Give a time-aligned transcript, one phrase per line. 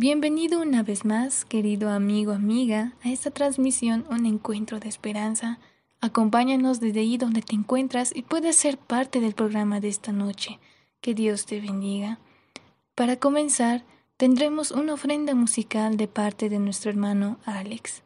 [0.00, 5.58] Bienvenido una vez más, querido amigo, amiga, a esta transmisión Un Encuentro de Esperanza.
[6.00, 10.58] Acompáñanos desde ahí donde te encuentras y puedes ser parte del programa de esta noche.
[11.02, 12.18] Que Dios te bendiga.
[12.94, 13.84] Para comenzar,
[14.16, 18.02] tendremos una ofrenda musical de parte de nuestro hermano Alex.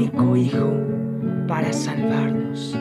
[0.00, 0.72] único Hijo
[1.46, 2.74] para salvarnos,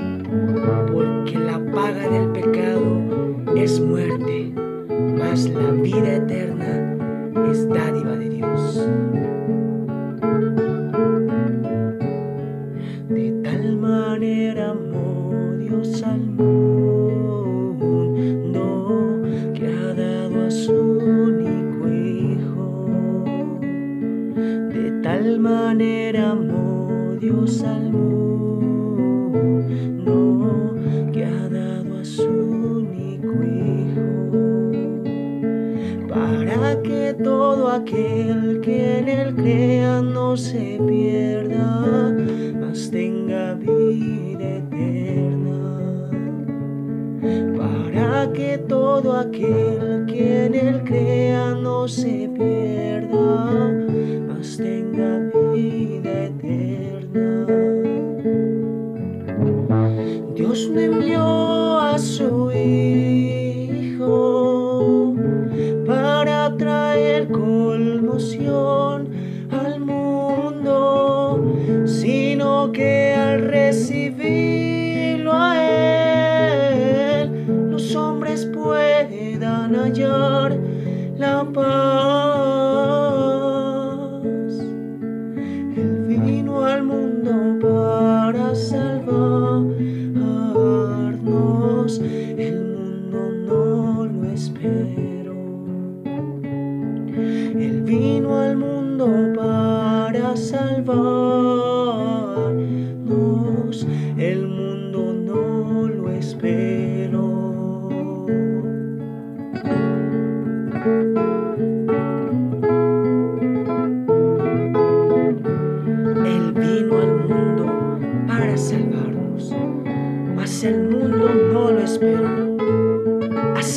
[0.89, 3.01] porque la paga del pecado
[3.57, 4.53] es muerte,
[5.17, 6.48] mas la vida eterna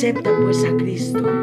[0.03, 1.42] acepta pues a Cristo.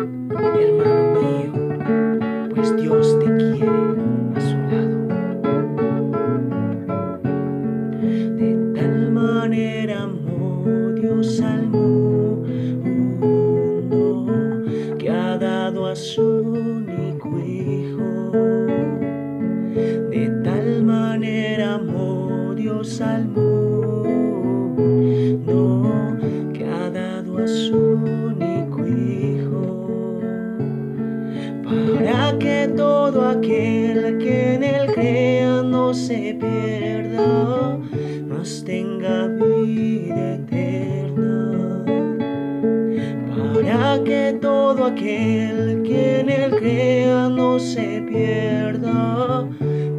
[43.55, 49.47] para que todo aquel que en él crea no se pierda,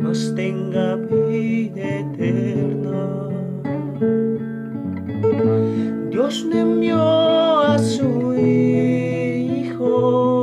[0.01, 3.29] mas tenga vida eterna.
[6.09, 10.40] Dios me envió a su Hijo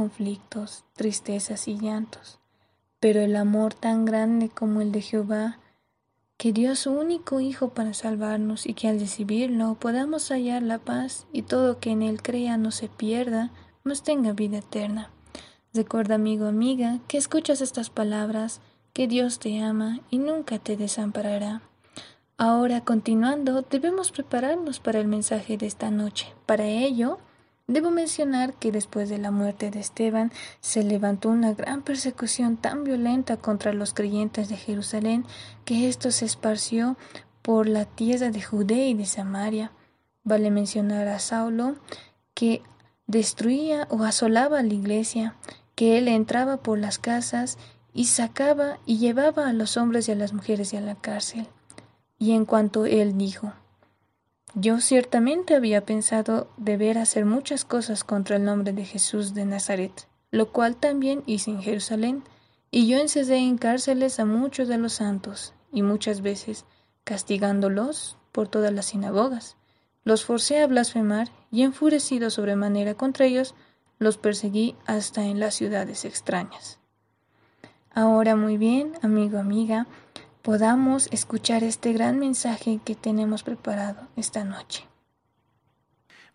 [0.00, 2.38] conflictos, tristezas y llantos,
[3.00, 5.58] pero el amor tan grande como el de Jehová,
[6.38, 10.78] que dio a su único Hijo para salvarnos y que al recibirlo podamos hallar la
[10.78, 13.50] paz y todo que en él crea no se pierda,
[13.84, 15.10] mas tenga vida eterna.
[15.72, 18.60] Recuerda, amigo, amiga, que escuchas estas palabras,
[18.92, 21.62] que Dios te ama y nunca te desamparará.
[22.36, 26.34] Ahora, continuando, debemos prepararnos para el mensaje de esta noche.
[26.46, 27.18] Para ello,
[27.70, 32.82] Debo mencionar que después de la muerte de Esteban se levantó una gran persecución tan
[32.82, 35.24] violenta contra los creyentes de Jerusalén
[35.64, 36.96] que esto se esparció
[37.42, 39.70] por la tierra de Judea y de Samaria.
[40.24, 41.76] Vale mencionar a Saulo
[42.34, 42.60] que
[43.10, 45.34] destruía o asolaba la iglesia,
[45.74, 47.58] que él entraba por las casas
[47.92, 51.48] y sacaba y llevaba a los hombres y a las mujeres a la cárcel.
[52.18, 53.52] Y en cuanto él dijo,
[54.54, 60.08] yo ciertamente había pensado deber hacer muchas cosas contra el nombre de Jesús de Nazaret,
[60.30, 62.22] lo cual también hice en Jerusalén,
[62.70, 66.64] y yo encerré en cárceles a muchos de los santos, y muchas veces,
[67.04, 69.56] castigándolos por todas las sinagogas,
[70.04, 73.54] los forcé a blasfemar, y enfurecido sobremanera contra ellos,
[73.98, 76.78] los perseguí hasta en las ciudades extrañas.
[77.92, 79.86] Ahora muy bien, amigo, amiga,
[80.42, 84.86] podamos escuchar este gran mensaje que tenemos preparado esta noche.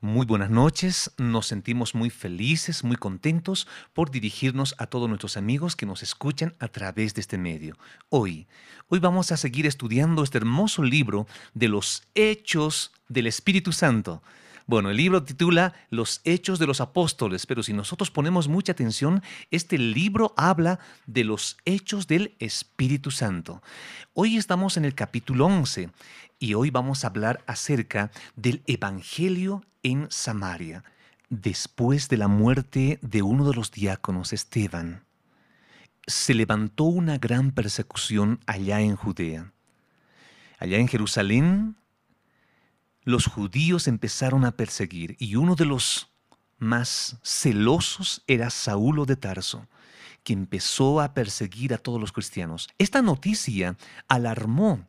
[0.02, 5.76] Muy buenas noches, nos sentimos muy felices, muy contentos por dirigirnos a todos nuestros amigos
[5.76, 7.76] que nos escuchan a través de este medio.
[8.10, 8.48] Hoy,
[8.90, 11.26] hoy vamos a seguir estudiando este hermoso libro
[11.56, 14.22] de los hechos del Espíritu Santo.
[14.68, 19.22] Bueno, el libro titula Los Hechos de los Apóstoles, pero si nosotros ponemos mucha atención,
[19.52, 23.62] este libro habla de los hechos del Espíritu Santo.
[24.16, 25.92] Hoy estamos en el capítulo 11
[26.40, 30.84] y hoy vamos a hablar acerca del Evangelio en Samaria,
[31.30, 35.04] después de la muerte de uno de los diáconos, Esteban.
[36.08, 39.54] Se levantó una gran persecución allá en Judea.
[40.58, 41.76] Allá en Jerusalén
[43.06, 46.10] los judíos empezaron a perseguir y uno de los
[46.58, 49.68] más celosos era Saulo de Tarso,
[50.24, 52.68] que empezó a perseguir a todos los cristianos.
[52.80, 54.88] Esta noticia alarmó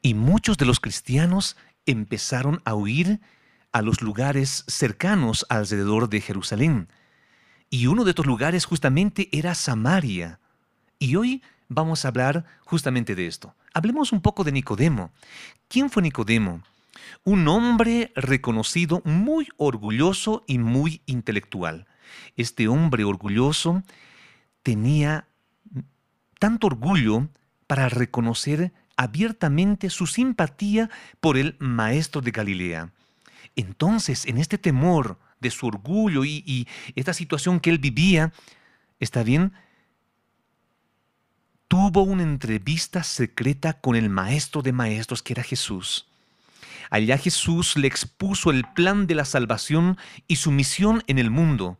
[0.00, 3.20] y muchos de los cristianos empezaron a huir
[3.72, 6.88] a los lugares cercanos alrededor de Jerusalén.
[7.70, 10.38] Y uno de estos lugares justamente era Samaria.
[10.98, 13.54] Y hoy vamos a hablar justamente de esto.
[13.74, 15.10] Hablemos un poco de Nicodemo.
[15.68, 16.62] ¿Quién fue Nicodemo?
[17.24, 21.86] Un hombre reconocido, muy orgulloso y muy intelectual.
[22.36, 23.82] Este hombre orgulloso
[24.62, 25.26] tenía
[26.38, 27.28] tanto orgullo
[27.66, 30.90] para reconocer abiertamente su simpatía
[31.20, 32.92] por el maestro de Galilea.
[33.56, 38.32] Entonces, en este temor de su orgullo y, y esta situación que él vivía,
[39.00, 39.52] está bien,
[41.76, 46.06] tuvo una entrevista secreta con el maestro de maestros que era Jesús.
[46.88, 51.76] Allá Jesús le expuso el plan de la salvación y su misión en el mundo.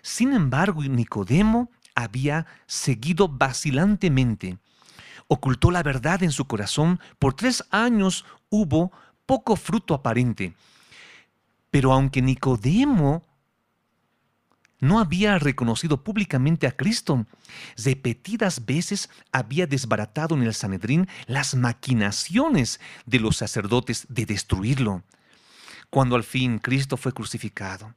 [0.00, 4.58] Sin embargo, Nicodemo había seguido vacilantemente.
[5.26, 7.00] Ocultó la verdad en su corazón.
[7.18, 8.92] Por tres años hubo
[9.26, 10.54] poco fruto aparente.
[11.72, 13.24] Pero aunque Nicodemo
[14.82, 17.24] no había reconocido públicamente a Cristo.
[17.76, 25.04] Repetidas veces había desbaratado en el Sanedrín las maquinaciones de los sacerdotes de destruirlo.
[25.88, 27.94] Cuando al fin Cristo fue crucificado,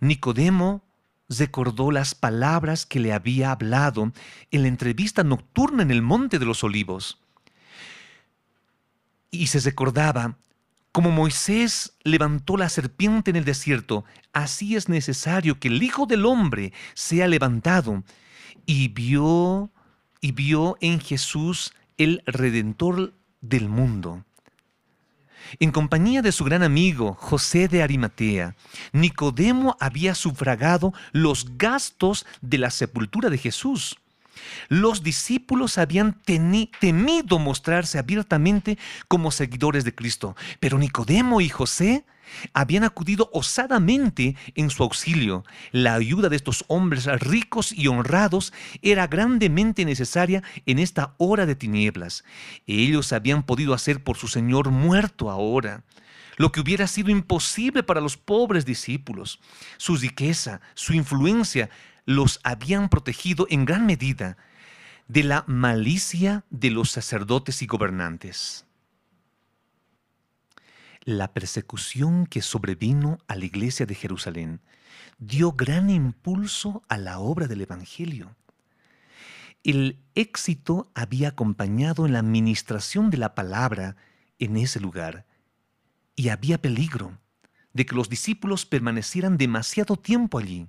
[0.00, 0.82] Nicodemo
[1.28, 4.12] recordó las palabras que le había hablado
[4.50, 7.20] en la entrevista nocturna en el Monte de los Olivos.
[9.30, 10.38] Y se recordaba
[10.96, 16.24] como Moisés levantó la serpiente en el desierto, así es necesario que el Hijo del
[16.24, 18.02] Hombre sea levantado.
[18.64, 19.70] Y vio,
[20.22, 23.12] y vio en Jesús el Redentor
[23.42, 24.24] del mundo.
[25.60, 28.56] En compañía de su gran amigo José de Arimatea,
[28.92, 33.98] Nicodemo había sufragado los gastos de la sepultura de Jesús.
[34.68, 38.78] Los discípulos habían temido mostrarse abiertamente
[39.08, 42.04] como seguidores de Cristo, pero Nicodemo y José
[42.52, 45.44] habían acudido osadamente en su auxilio.
[45.72, 48.52] La ayuda de estos hombres ricos y honrados
[48.82, 52.24] era grandemente necesaria en esta hora de tinieblas.
[52.66, 55.84] Ellos habían podido hacer por su Señor muerto ahora
[56.36, 59.40] lo que hubiera sido imposible para los pobres discípulos.
[59.78, 61.70] Su riqueza, su influencia
[62.06, 64.38] los habían protegido en gran medida
[65.08, 68.64] de la malicia de los sacerdotes y gobernantes.
[71.02, 74.60] La persecución que sobrevino a la iglesia de Jerusalén
[75.18, 78.36] dio gran impulso a la obra del Evangelio.
[79.62, 83.96] El éxito había acompañado en la administración de la palabra
[84.38, 85.26] en ese lugar
[86.14, 87.18] y había peligro
[87.72, 90.68] de que los discípulos permanecieran demasiado tiempo allí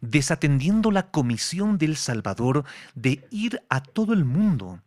[0.00, 2.64] desatendiendo la comisión del Salvador
[2.94, 4.80] de ir a todo el mundo.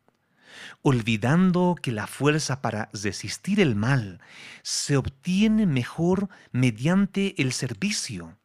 [0.81, 4.19] olvidando que la fuerza para resistir el mal
[4.63, 8.35] se obtiene mejor mediante el servicio.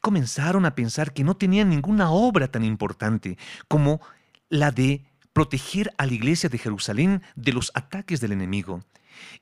[0.00, 3.38] Comenzaron a pensar que no tenían ninguna obra tan importante
[3.68, 4.00] como
[4.48, 8.82] la de proteger a la iglesia de Jerusalén de los ataques del enemigo.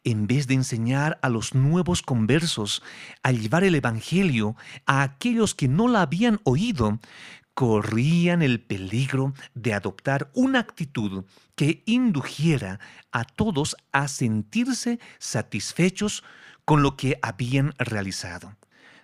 [0.05, 2.83] En vez de enseñar a los nuevos conversos
[3.23, 4.57] a llevar el Evangelio
[4.87, 6.99] a aquellos que no la habían oído,
[7.55, 11.25] corrían el peligro de adoptar una actitud
[11.57, 12.79] que indujera
[13.11, 16.23] a todos a sentirse satisfechos
[16.65, 18.57] con lo que habían realizado.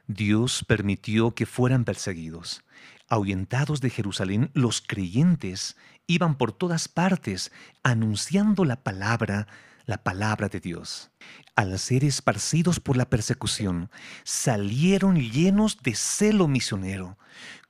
[0.07, 2.63] Dios permitió que fueran perseguidos.
[3.09, 7.53] Ahuyentados de Jerusalén, los creyentes iban por todas partes
[7.83, 9.47] anunciando la palabra,
[9.87, 11.11] la palabra de Dios.
[11.57, 13.91] Al ser esparcidos por la persecución,
[14.25, 17.19] salieron llenos de celo misionero,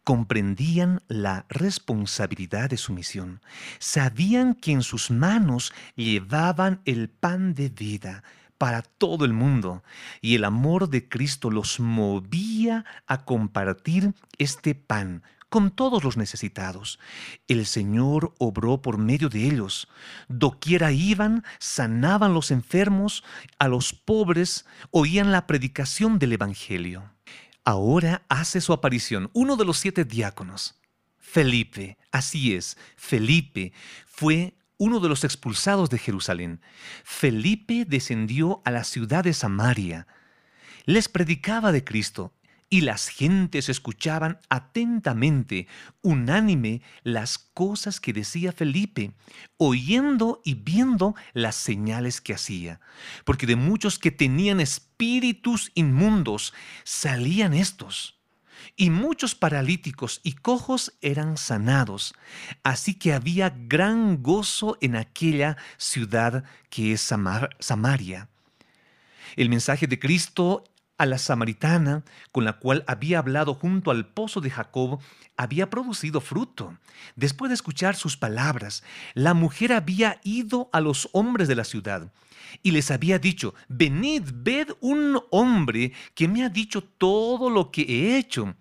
[0.05, 3.41] comprendían la responsabilidad de su misión,
[3.79, 8.23] sabían que en sus manos llevaban el pan de vida
[8.59, 9.83] para todo el mundo
[10.21, 15.23] y el amor de Cristo los movía a compartir este pan
[15.55, 16.99] con todos los necesitados.
[17.47, 19.87] El Señor obró por medio de ellos.
[20.27, 23.23] Doquiera iban, sanaban los enfermos,
[23.61, 27.09] a los pobres, oían la predicación del Evangelio.
[27.63, 30.75] Ahora hace su aparición uno de los siete diáconos.
[31.21, 33.73] Felipe, así es, Felipe
[34.07, 36.63] fue uno de los expulsados de Jerusalén.
[37.05, 40.09] Felipe descendió a la ciudad de Samaria.
[40.85, 42.33] Les predicaba de Cristo
[42.75, 45.69] y las gentes escuchaban atentamente,
[46.03, 49.13] unánime, las cosas que decía Felipe,
[49.59, 52.81] oyendo y viendo las señales que hacía.
[53.25, 56.53] Porque de muchos que tenían espíritus inmundos
[56.83, 58.19] salían estos.
[58.75, 62.13] Y muchos paralíticos y cojos eran sanados.
[62.65, 67.01] Así que había gran gozo en aquella ciudad que es
[67.61, 68.31] Samaria.
[69.37, 70.65] El mensaje de Cristo
[70.99, 75.01] a la samaritana, con la cual había hablado junto al pozo de Jacob,
[75.37, 76.77] había producido fruto.
[77.17, 78.83] Después de escuchar sus palabras,
[79.15, 82.13] la mujer había ido a los hombres de la ciudad
[82.63, 87.83] y les había dicho, venid, ved un hombre que me ha dicho todo lo que
[87.83, 88.55] he hecho.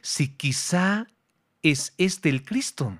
[0.00, 1.06] Si quizá
[1.62, 2.98] es este el Cristo.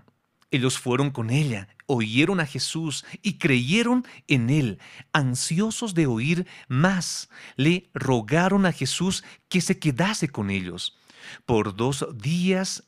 [0.51, 4.79] Ellos fueron con ella oyeron a Jesús y creyeron en Él,
[5.13, 10.97] ansiosos de oír más, le rogaron a Jesús que se quedase con ellos.
[11.45, 12.85] Por dos días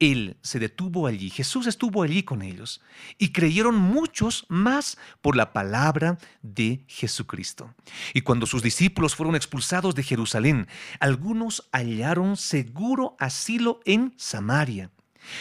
[0.00, 2.80] él se detuvo allí, Jesús estuvo allí con ellos,
[3.18, 7.74] y creyeron muchos más por la palabra de Jesucristo.
[8.12, 10.66] Y cuando sus discípulos fueron expulsados de Jerusalén,
[11.00, 14.90] algunos hallaron seguro asilo en Samaria.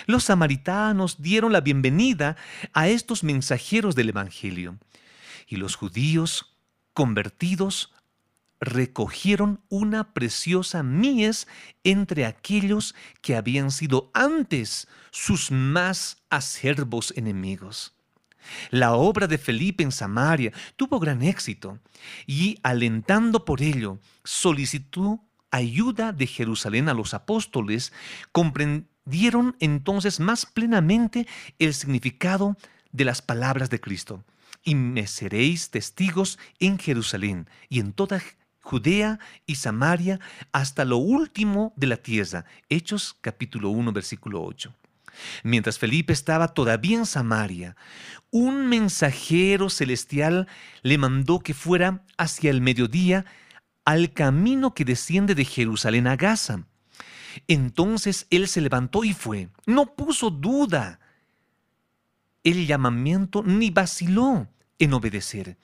[0.06, 2.36] Los samaritanos dieron la bienvenida
[2.74, 4.78] a estos mensajeros del Evangelio
[5.48, 6.56] y los judíos
[6.94, 7.94] convertidos
[8.60, 11.48] recogieron una preciosa mies
[11.84, 17.94] entre aquellos que habían sido antes sus más acerbos enemigos.
[18.72, 21.80] La obra de Felipe en Samaria tuvo gran éxito
[22.26, 25.22] y, alentando por ello, solicitó
[25.52, 27.94] ayuda de Jerusalén a los apóstoles,
[29.06, 31.28] dieron entonces más plenamente
[31.60, 32.58] el significado
[32.92, 34.24] de las palabras de Cristo.
[34.64, 38.22] Y me seréis testigos en Jerusalén y en toda
[38.62, 40.20] Judea y Samaria
[40.54, 42.46] hasta lo último de la tierra.
[42.70, 44.74] Hechos capítulo 1 versículo 8.
[45.44, 47.76] Mientras Felipe estaba todavía en Samaria,
[48.32, 50.48] un mensajero celestial
[50.82, 53.26] le mandó que fuera hacia el mediodía
[53.86, 56.66] al camino que desciende de Jerusalén a Gaza.
[57.48, 59.50] Entonces él se levantó y fue.
[59.66, 61.00] No puso duda
[62.44, 64.48] el llamamiento ni vaciló
[64.80, 65.58] en obedecer,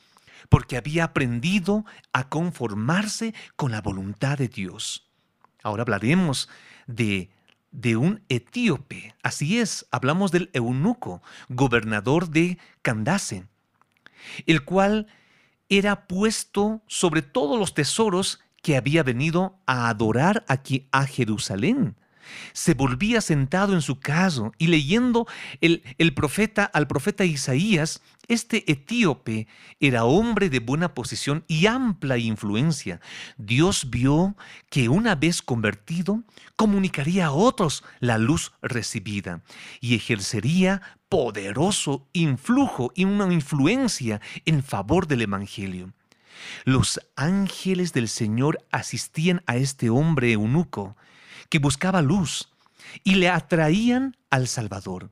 [0.48, 5.10] porque había aprendido a conformarse con la voluntad de Dios.
[5.62, 6.48] Ahora hablaremos
[6.88, 7.30] de,
[7.72, 9.14] de un etíope.
[9.24, 13.46] Así es, hablamos del eunuco, gobernador de Candace,
[14.46, 15.08] el cual
[15.68, 21.96] era puesto sobre todos los tesoros que había venido a adorar aquí a Jerusalén.
[22.54, 25.28] Se volvía sentado en su caso y leyendo
[25.62, 29.48] el, el profeta al profeta Isaías, este etíope
[29.80, 33.02] era hombre de buena posición y amplia influencia.
[33.38, 34.38] Dios vio
[34.70, 36.24] que una vez convertido,
[36.56, 39.42] comunicaría a otros la luz recibida
[39.82, 45.92] y ejercería poderoso influjo y una influencia en favor del Evangelio.
[46.66, 50.96] Los ángeles del Señor asistían a este hombre eunuco
[51.50, 52.50] que buscaba luz
[53.04, 55.12] y le atraían al Salvador.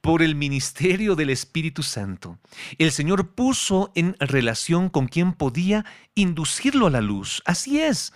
[0.00, 2.38] por el ministerio del Espíritu Santo,
[2.78, 5.84] el Señor puso en relación con quien podía
[6.14, 7.42] inducirlo a la luz.
[7.44, 8.14] Así es.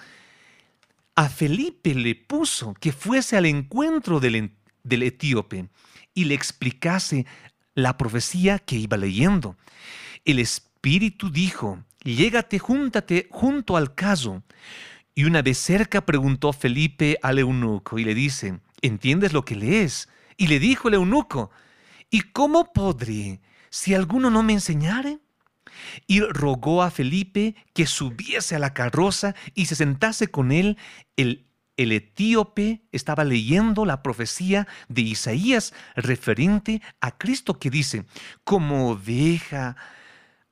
[1.14, 5.68] A Felipe le puso que fuese al encuentro del, etíope
[6.14, 7.26] y le explicase
[7.74, 9.56] la profecía que iba leyendo.
[10.24, 14.42] El Espíritu dijo, llégate, júntate junto al caso.
[15.14, 20.08] Y una vez cerca preguntó Felipe al eunuco y le dice, ¿entiendes lo que lees?
[20.36, 21.50] Y le dijo el eunuco,
[22.10, 25.18] ¿y cómo podré si alguno no me enseñare?
[26.06, 30.78] Y rogó a Felipe que subiese a la carroza y se sentase con él.
[31.16, 38.04] El, el etíope estaba leyendo la profecía de Isaías referente a Cristo que dice,
[38.44, 39.76] como oveja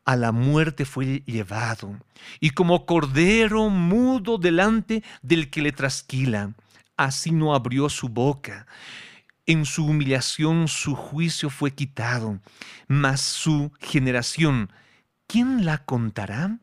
[0.04, 1.98] a la muerte fue llevado,
[2.40, 6.54] y como cordero mudo delante del que le trasquila,
[6.96, 8.66] así no abrió su boca.
[9.46, 12.40] En su humillación su juicio fue quitado,
[12.88, 14.72] mas su generación,
[15.26, 16.58] ¿quién la contará?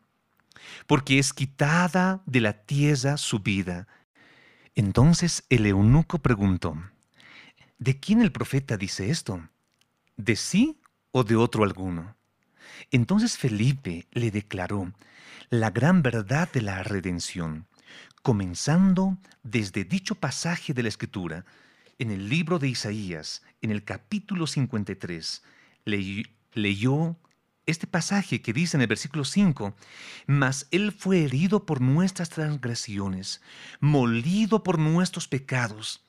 [0.86, 3.88] Porque es quitada de la tierra su vida.
[4.74, 6.76] Entonces el eunuco preguntó,
[7.78, 9.48] ¿de quién el profeta dice esto?
[10.16, 10.80] ¿De sí
[11.10, 12.17] o de otro alguno?
[12.90, 14.92] Entonces Felipe le declaró
[15.50, 17.66] la gran verdad de la redención,
[18.22, 21.44] comenzando desde dicho pasaje de la Escritura,
[21.98, 25.42] en el libro de Isaías, en el capítulo 53,
[25.84, 27.16] leyó
[27.66, 29.74] este pasaje que dice en el versículo 5,
[30.26, 33.42] Mas Él fue herido por nuestras transgresiones,
[33.80, 36.02] molido por nuestros pecados.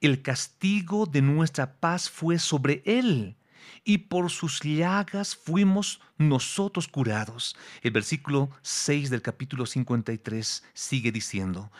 [0.00, 3.36] El castigo de nuestra paz fue sobre Él,
[3.84, 7.56] y por sus llagas fuimos nosotros curados.
[7.82, 11.70] El versículo 6 del capítulo 53 sigue diciendo,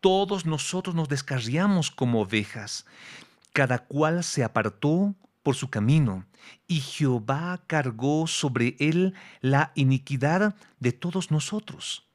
[0.00, 2.84] todos nosotros nos descarriamos como ovejas,
[3.54, 6.26] cada cual se apartó por su camino,
[6.66, 12.06] y Jehová cargó sobre él la iniquidad de todos nosotros.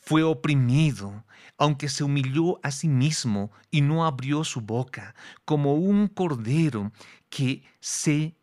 [0.00, 1.24] Fue oprimido,
[1.58, 5.14] aunque se humilló a sí mismo y no abrió su boca,
[5.44, 6.92] como un cordero
[7.28, 8.37] que se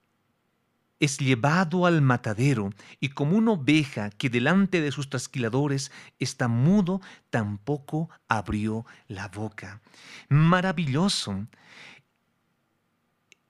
[1.00, 7.02] es llevado al matadero y como una oveja que delante de sus trasquiladores está mudo,
[7.30, 9.82] tampoco abrió la boca.
[10.30, 11.48] Maravilloso.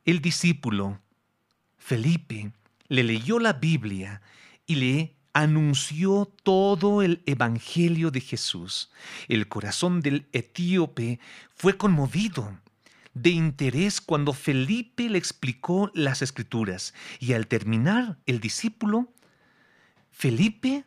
[0.05, 0.99] El discípulo
[1.77, 2.51] Felipe
[2.87, 4.21] le leyó la Biblia
[4.65, 8.89] y le anunció todo el Evangelio de Jesús.
[9.27, 11.19] El corazón del etíope
[11.53, 12.57] fue conmovido
[13.15, 19.11] de interés cuando Felipe le explicó las escrituras y al terminar el discípulo,
[20.11, 20.83] Felipe,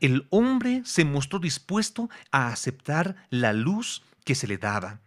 [0.00, 5.00] el hombre, se mostró dispuesto a aceptar la luz que se le daba.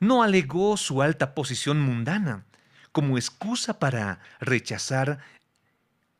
[0.00, 2.44] No alegó su alta posición mundana
[2.92, 5.18] como excusa para rechazar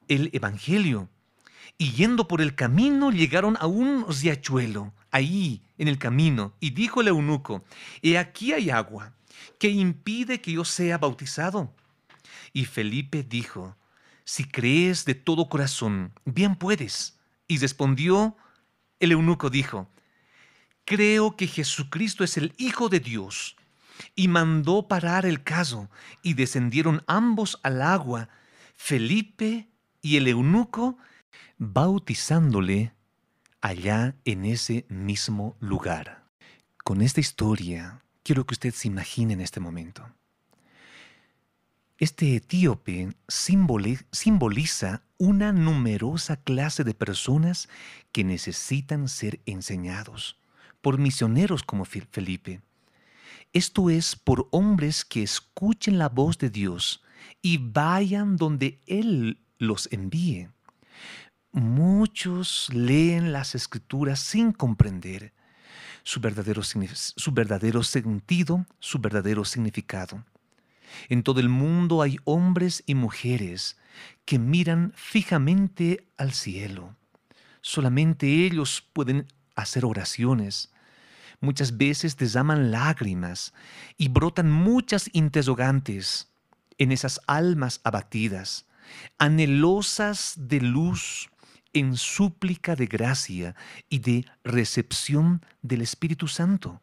[0.09, 1.09] el Evangelio.
[1.79, 7.01] Y yendo por el camino llegaron a un riachuelo, ahí en el camino, y dijo
[7.01, 7.65] el eunuco,
[8.03, 9.16] He aquí hay agua
[9.59, 11.75] ¿Qué impide que yo sea bautizado?
[12.53, 13.77] Y Felipe dijo,
[14.25, 17.19] si crees de todo corazón, bien puedes.
[17.49, 18.37] Y respondió
[18.99, 19.89] el eunuco, dijo,
[20.85, 23.57] creo que Jesucristo es el Hijo de Dios.
[24.15, 25.91] Y mandó parar el caso,
[26.23, 28.29] y descendieron ambos al agua,
[28.75, 29.69] Felipe
[30.03, 30.99] y el eunuco,
[31.57, 32.93] bautizándole
[33.61, 36.25] allá en ese mismo lugar.
[36.85, 40.05] Con esta historia quiero que usted se imagine en este momento.
[41.97, 47.69] Este etíope simboliza una numerosa clase de personas
[48.11, 50.41] que necesitan ser enseñados
[50.81, 52.63] por misioneros como Felipe.
[53.53, 57.05] Esto es por hombres que escuchen la voz de Dios
[57.43, 60.49] y vayan donde Él los envíe.
[61.53, 65.33] Muchos leen las escrituras sin comprender
[66.07, 70.25] su verdadero, su verdadero sentido, su verdadero significado.
[71.09, 73.77] En todo el mundo hay hombres y mujeres
[74.25, 76.95] que miran fijamente al cielo.
[77.61, 80.73] Solamente ellos pueden hacer oraciones.
[81.41, 83.53] Muchas veces llaman lágrimas
[83.99, 86.31] y brotan muchas interrogantes
[86.79, 88.67] en esas almas abatidas,
[89.19, 91.31] anhelosas de luz,
[91.77, 93.55] en súplica de gracia
[93.91, 96.81] y de recepción del Espíritu Santo.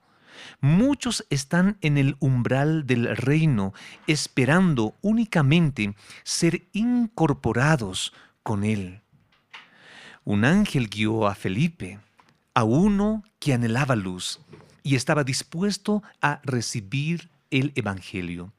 [0.62, 3.74] Muchos están en el umbral del reino
[4.06, 9.02] esperando únicamente ser incorporados con Él.
[10.26, 12.00] Un ángel guió a Felipe,
[12.54, 14.42] a uno que anhelaba luz
[14.84, 18.54] y estaba dispuesto a recibir el Evangelio.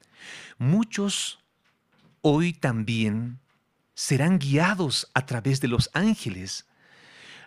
[0.58, 1.38] Muchos
[2.22, 3.38] hoy también
[3.94, 6.66] serán guiados a través de los ángeles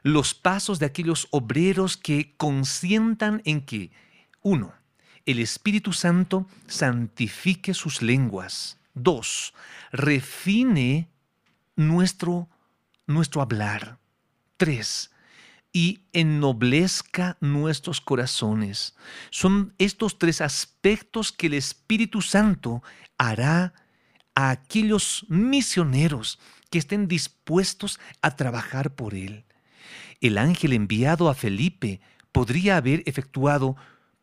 [0.04, 3.92] los pasos de aquellos obreros que consientan en que,
[4.42, 4.74] uno,
[5.26, 8.78] el Espíritu Santo santifique sus lenguas.
[8.94, 9.54] Dos,
[9.92, 11.10] refine
[11.76, 12.48] nuestro,
[13.06, 14.00] nuestro hablar.
[14.56, 15.12] Tres,
[15.74, 18.96] y ennoblezca nuestros corazones.
[19.30, 22.82] Son estos tres aspectos que el Espíritu Santo
[23.18, 23.74] hará
[24.38, 26.38] a aquellos misioneros
[26.70, 29.46] que estén dispuestos a trabajar por Él.
[30.22, 33.76] El ángel enviado a Felipe podría haber efectuado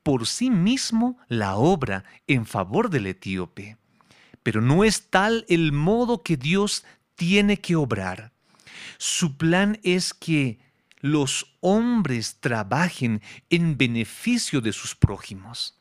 [0.04, 3.76] por sí mismo la obra en favor del etíope.
[4.44, 6.84] Pero no es tal el modo que Dios
[7.16, 8.30] tiene que obrar.
[8.98, 10.60] Su plan es que
[11.00, 15.76] los hombres trabajen en beneficio de sus prójimos.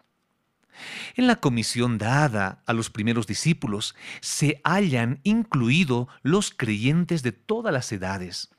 [1.15, 7.73] En la comisión dada a los primeros discípulos se hallan incluidos los creyentes de todas
[7.73, 8.49] las edades.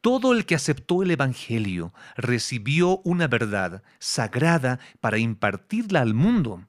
[0.00, 6.64] Todo el que aceptó el Evangelio recibió una verdad sagrada para impartirla al mundo.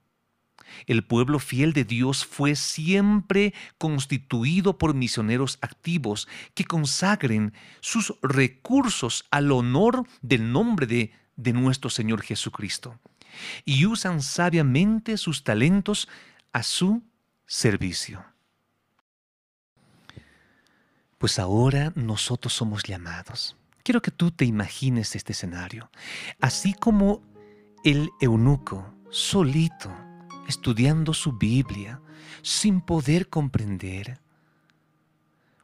[0.85, 9.25] El pueblo fiel de Dios fue siempre constituido por misioneros activos que consagren sus recursos
[9.31, 12.99] al honor del nombre de, de nuestro Señor Jesucristo
[13.65, 16.07] y usan sabiamente sus talentos
[16.51, 17.03] a su
[17.45, 18.23] servicio.
[21.17, 23.57] Pues ahora nosotros somos llamados.
[23.83, 25.89] Quiero que tú te imagines este escenario.
[26.39, 27.21] Así como
[27.83, 29.91] el eunuco, solito,
[30.47, 32.01] estudiando su Biblia,
[32.41, 34.19] sin poder comprender.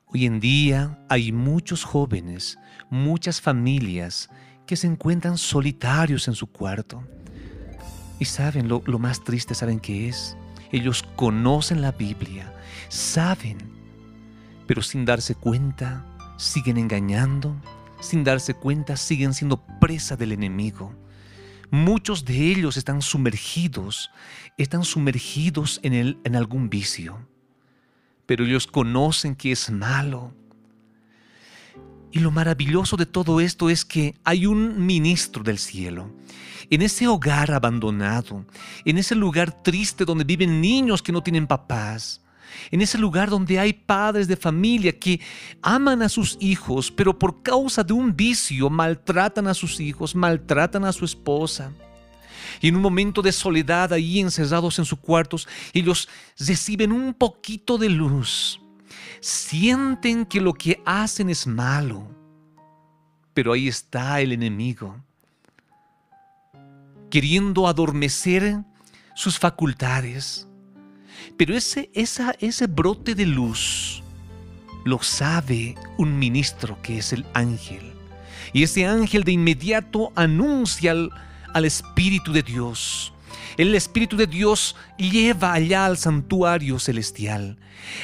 [0.07, 2.57] Hoy en día hay muchos jóvenes,
[2.89, 4.29] muchas familias
[4.65, 7.03] que se encuentran solitarios en su cuarto.
[8.19, 10.37] Y saben, lo, más triste, ¿saben qué es?
[10.71, 12.53] Ellos conocen la Biblia,
[12.89, 13.75] saben
[14.67, 16.05] pero sin darse cuenta
[16.37, 17.55] siguen engañando,
[17.99, 20.93] sin darse cuenta siguen siendo presa del enemigo.
[21.71, 24.11] Muchos de ellos están sumergidos,
[24.57, 27.27] están sumergidos en, el, en algún vicio,
[28.25, 30.33] pero ellos conocen que es malo.
[32.15, 36.09] Y lo maravilloso de todo esto es que hay un ministro del cielo.
[36.69, 38.45] En ese hogar abandonado,
[38.85, 42.21] en ese lugar triste donde viven niños que no tienen papás,
[42.71, 45.19] en ese lugar donde hay padres de familia que
[45.61, 50.85] aman a sus hijos, pero por causa de un vicio maltratan a sus hijos, maltratan
[50.85, 51.73] a su esposa.
[52.61, 56.07] Y en un momento de soledad ahí encerrados en sus cuartos, ellos
[56.39, 58.61] reciben un poquito de luz.
[59.19, 62.07] Sienten que lo que hacen es malo.
[63.33, 64.95] Pero ahí está el enemigo,
[67.09, 68.63] queriendo adormecer
[69.13, 70.47] sus facultades,
[71.37, 74.03] pero ese, ese brote de luz
[74.85, 77.93] lo sabe un ministro que es el ángel.
[78.53, 81.09] Y ese ángel de inmediato anuncia al,
[81.53, 83.11] al Espíritu de Dios.
[83.57, 87.57] El Espíritu de Dios lleva allá al santuario celestial.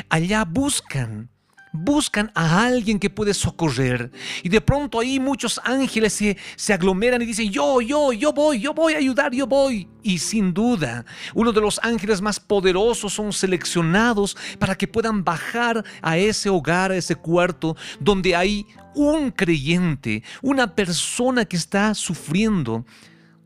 [0.09, 1.29] Allá buscan
[1.71, 4.11] buscan a alguien que puede socorrer.
[4.43, 8.59] Y de pronto ahí muchos ángeles se, se, aglomeran y dicen, yo, yo, yo voy,
[8.59, 9.87] yo voy a ayudar, yo voy.
[10.03, 15.83] Y sin duda, uno de los ángeles más poderosos son seleccionados para que puedan bajar
[16.01, 22.85] a ese hogar, a ese cuarto, donde hay un creyente, una persona que está sufriendo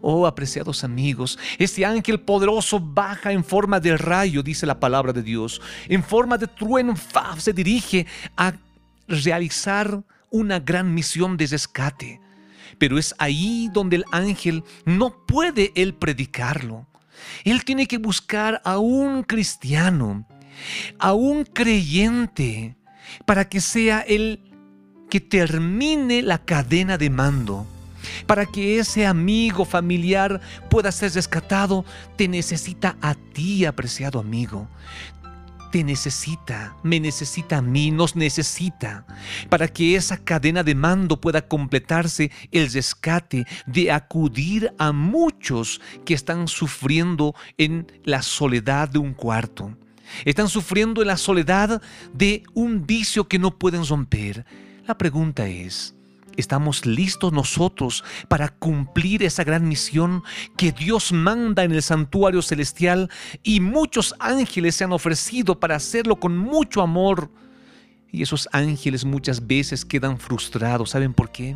[0.08, 5.24] Oh, apreciados amigos, este ángel poderoso baja en forma de rayo, dice la palabra de
[5.24, 6.94] Dios, en forma de trueno,
[7.40, 8.06] se dirige
[8.38, 8.54] a
[9.08, 12.22] realizar una gran misión de rescate.
[12.78, 16.86] Pero es ahí donde el ángel no puede él predicarlo.
[17.44, 20.28] Él tiene que buscar a un cristiano,
[21.00, 22.76] a un creyente,
[23.26, 24.54] para que sea el
[25.10, 27.66] que termine la cadena de mando
[28.26, 34.68] para que ese amigo familiar pueda ser rescatado, te necesita a ti, apreciado amigo.
[35.72, 39.06] Te necesita, me necesita a mí, nos necesita,
[39.50, 46.14] para que esa cadena de mando pueda completarse el rescate de acudir a muchos que
[46.14, 49.76] están sufriendo en la soledad de un cuarto.
[50.24, 51.82] Están sufriendo en la soledad
[52.14, 54.46] de un vicio que no pueden romper.
[54.88, 55.96] La pregunta es,
[56.38, 60.24] ¿Estamos listos nosotros para cumplir esa gran misión
[60.58, 63.10] que Dios manda en el santuario celestial
[63.42, 67.30] y muchos ángeles se han ofrecido para hacerlo con mucho amor?
[68.12, 70.92] Y esos ángeles muchas veces quedan frustrados.
[70.92, 71.56] ¿Saben por qué?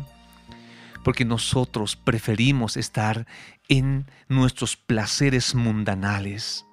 [1.04, 3.26] Porque nosotros preferimos estar
[3.68, 6.66] en nuestros placeres mundanales,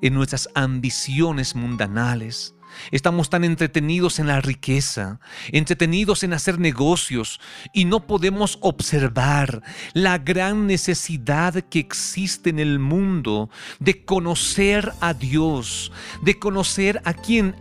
[0.00, 2.54] en nuestras ambiciones mundanales
[2.90, 7.40] Estamos tan entretenidos en la riqueza, entretenidos en hacer negocios
[7.72, 15.14] y no podemos observar la gran necesidad que existe en el mundo de conocer a
[15.14, 17.54] Dios, de conocer a quien,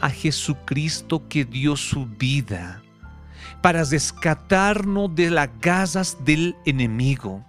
[0.00, 2.82] a Jesucristo que dio su vida
[3.62, 7.44] para rescatarnos de las gazas del enemigo.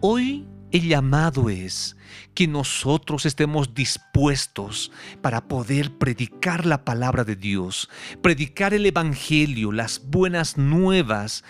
[0.00, 1.96] Hoy el llamado es
[2.34, 4.90] que nosotros estemos dispuestos
[5.22, 7.88] para poder predicar la palabra de Dios,
[8.22, 11.44] predicar el Evangelio, las buenas nuevas,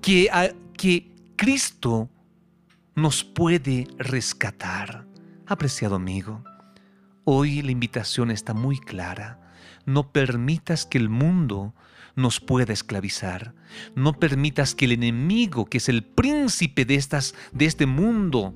[0.00, 0.28] que,
[0.76, 2.10] que Cristo
[2.94, 5.06] nos puede rescatar.
[5.46, 6.42] Apreciado amigo,
[7.24, 9.38] hoy la invitación está muy clara.
[9.84, 11.74] No permitas que el mundo
[12.16, 13.54] nos pueda esclavizar.
[13.94, 18.54] No permitas que el enemigo, que es el príncipe de, estas, de este mundo,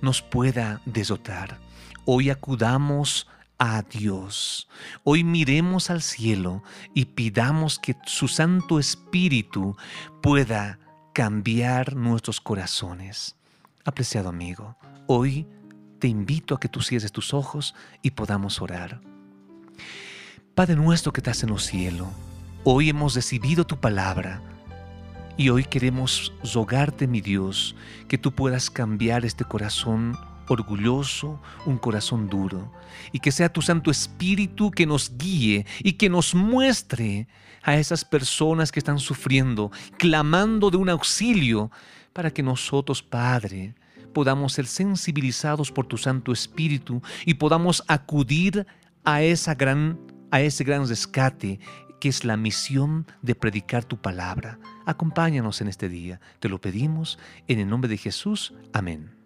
[0.00, 1.58] nos pueda desotar.
[2.04, 3.26] Hoy acudamos
[3.58, 4.68] a Dios.
[5.04, 6.62] Hoy miremos al cielo
[6.94, 9.76] y pidamos que su Santo Espíritu
[10.22, 10.78] pueda
[11.12, 13.36] cambiar nuestros corazones.
[13.84, 15.46] Apreciado amigo, hoy
[15.98, 19.00] te invito a que tú cierres tus ojos y podamos orar.
[20.54, 22.08] Padre nuestro que estás en los cielos,
[22.68, 24.42] hoy hemos recibido tu palabra
[25.36, 27.76] y hoy queremos rogarte, mi Dios,
[28.08, 32.72] que tú puedas cambiar este corazón orgulloso, un corazón duro,
[33.12, 37.28] y que sea tu Santo Espíritu que nos guíe y que nos muestre
[37.62, 41.70] a esas personas que están sufriendo, clamando de un auxilio,
[42.12, 43.76] para que nosotros, Padre,
[44.12, 48.66] podamos ser sensibilizados por tu Santo Espíritu y podamos acudir
[49.04, 50.00] a, esa gran,
[50.32, 51.60] a ese gran rescate
[52.00, 54.58] que es la misión de predicar tu palabra.
[54.84, 56.20] Acompáñanos en este día.
[56.40, 58.54] Te lo pedimos en el nombre de Jesús.
[58.72, 59.16] Amén.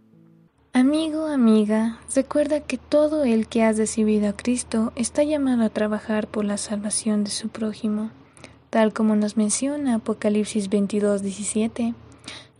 [0.73, 6.29] Amigo, amiga, recuerda que todo el que ha recibido a Cristo está llamado a trabajar
[6.29, 8.13] por la salvación de su prójimo,
[8.71, 11.95] tal como nos menciona Apocalipsis 22, 17.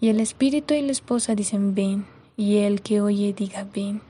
[0.01, 2.05] Y el espíritu y la esposa dicen ven,
[2.37, 4.03] y el que oye diga ven.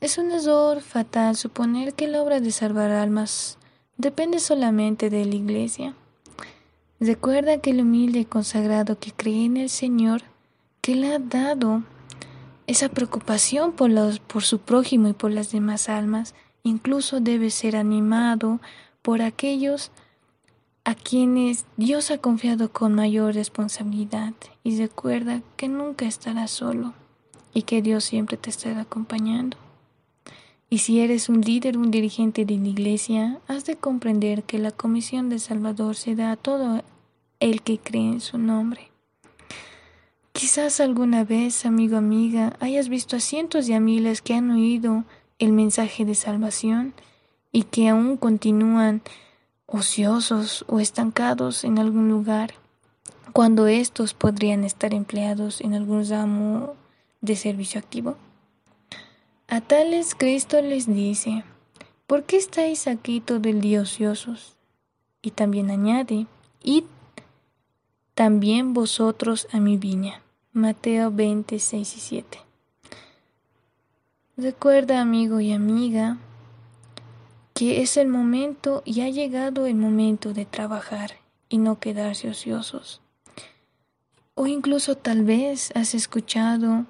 [0.00, 3.58] Es un error fatal suponer que la obra de salvar almas
[3.96, 5.94] depende solamente de la Iglesia.
[7.00, 10.22] Recuerda que el humilde y consagrado que cree en el Señor,
[10.80, 11.82] que le ha dado
[12.66, 17.76] esa preocupación por, los, por su prójimo y por las demás almas, incluso debe ser
[17.76, 18.60] animado
[19.02, 19.90] por aquellos
[20.84, 26.94] a quienes Dios ha confiado con mayor responsabilidad y recuerda que nunca estarás solo
[27.52, 29.56] y que Dios siempre te estará acompañando.
[30.68, 34.72] Y si eres un líder, un dirigente de la iglesia, has de comprender que la
[34.72, 36.82] comisión de Salvador se da a todo
[37.38, 38.90] el que cree en su nombre.
[40.32, 45.04] Quizás alguna vez, amigo, amiga, hayas visto a cientos y a miles que han oído
[45.38, 46.94] el mensaje de salvación
[47.52, 49.02] y que aún continúan
[49.66, 52.54] ociosos o estancados en algún lugar,
[53.32, 56.74] cuando estos podrían estar empleados en algún ramo
[57.20, 58.16] de servicio activo.
[59.48, 61.44] A tales Cristo les dice,
[62.08, 64.56] ¿por qué estáis aquí todo el día ociosos?
[65.22, 66.26] Y también añade,
[66.64, 66.84] id
[68.14, 70.22] también vosotros a mi viña.
[70.52, 72.38] Mateo 26 y 7.
[74.38, 76.16] Recuerda, amigo y amiga,
[77.54, 81.12] que es el momento y ha llegado el momento de trabajar
[81.48, 83.00] y no quedarse ociosos.
[84.34, 86.86] O incluso tal vez has escuchado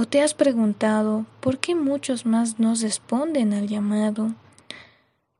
[0.00, 4.32] ¿O te has preguntado por qué muchos más no responden al llamado?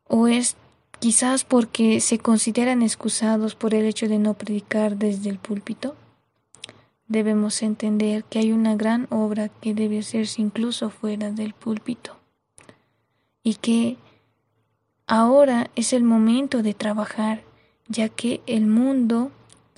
[0.03, 0.57] ¿O es
[0.99, 5.95] quizás porque se consideran excusados por el hecho de no predicar desde el púlpito?
[7.07, 12.17] Debemos entender que hay una gran obra que debe hacerse incluso fuera del púlpito
[13.45, 13.97] y que
[15.07, 17.45] ahora es el momento de trabajar,
[17.87, 19.31] ya que el mundo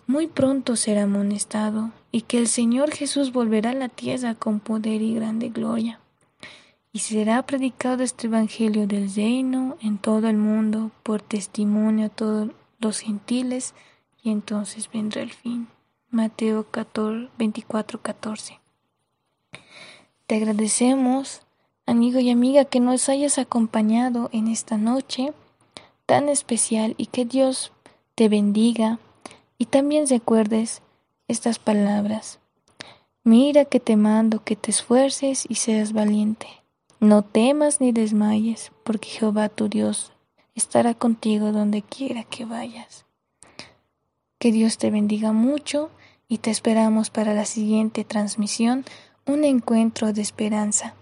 [0.07, 5.03] muy pronto será amonestado y que el Señor Jesús volverá a la tierra con poder
[5.03, 6.01] y grande gloria.
[6.93, 12.51] Y será predicado este Evangelio del reino en todo el mundo por testimonio a todos
[12.81, 13.75] los gentiles,
[14.23, 15.69] y entonces vendrá el fin.
[16.11, 18.59] Mateo 14, 24, 14.
[20.27, 21.43] Te agradecemos,
[21.87, 25.33] amigo y amiga, que nos hayas acompañado en esta noche
[26.07, 27.73] tan especial y que Dios
[28.17, 28.99] te bendiga
[29.59, 30.83] y también recuerdes
[31.31, 32.41] estas palabras.
[33.23, 36.49] Mira que te mando que te esfuerces y seas valiente.
[36.99, 40.13] No temas ni desmayes, porque Jehová tu Dios
[40.55, 43.07] estará contigo donde quiera que vayas.
[44.39, 45.91] Que Dios te bendiga mucho
[46.29, 48.85] y te esperamos para la siguiente transmisión,
[49.27, 50.95] un encuentro de esperanza.